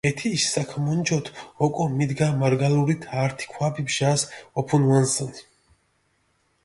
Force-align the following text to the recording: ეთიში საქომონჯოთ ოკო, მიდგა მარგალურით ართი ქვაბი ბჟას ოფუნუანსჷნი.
ეთიში 0.09 0.47
საქომონჯოთ 0.51 1.27
ოკო, 1.67 1.85
მიდგა 1.99 2.29
მარგალურით 2.41 3.05
ართი 3.25 3.51
ქვაბი 3.53 3.85
ბჟას 3.91 4.21
ოფუნუანსჷნი. 4.59 5.39